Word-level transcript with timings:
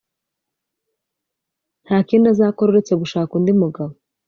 nta 1.85 1.97
kindi 2.07 2.25
azakora 2.33 2.67
uretse 2.69 2.93
gushaka 3.01 3.31
undi 3.37 3.51
mugabo 3.61 3.93